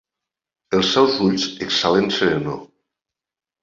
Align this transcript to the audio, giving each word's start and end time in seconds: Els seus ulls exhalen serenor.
Els 0.77 0.89
seus 0.95 1.19
ulls 1.27 1.47
exhalen 1.69 2.13
serenor. 2.19 2.63